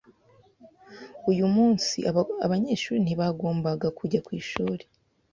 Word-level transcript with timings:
Uyu 1.31 1.45
munsi, 1.55 1.97
abanyeshuri 2.45 2.97
ntibagomba 3.01 3.69
kujya 3.97 4.19
ku 4.25 4.31
ishuri. 4.41 4.83